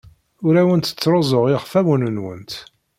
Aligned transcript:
Ur 0.45 0.53
awent-ttruẓuɣ 0.61 1.45
iɣfawen-nwent. 1.47 2.53